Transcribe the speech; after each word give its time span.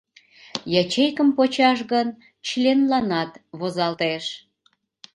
Ячейкым 0.81 1.29
почаш 1.37 1.79
гын, 1.91 2.07
членланат 2.47 3.31
возалтеш. 3.59 4.25